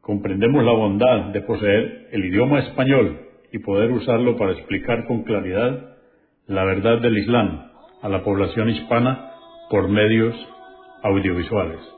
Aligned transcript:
Comprendemos 0.00 0.64
la 0.64 0.72
bondad 0.72 1.32
de 1.32 1.42
poseer 1.42 2.08
el 2.12 2.24
idioma 2.24 2.60
español 2.60 3.18
y 3.52 3.58
poder 3.58 3.90
usarlo 3.90 4.36
para 4.36 4.52
explicar 4.52 5.04
con 5.06 5.24
claridad 5.24 5.96
la 6.46 6.64
verdad 6.64 7.00
del 7.00 7.18
Islam 7.18 7.64
a 8.00 8.08
la 8.08 8.22
población 8.22 8.70
hispana 8.70 9.32
por 9.68 9.88
medios 9.88 10.36
audiovisuales. 11.02 11.97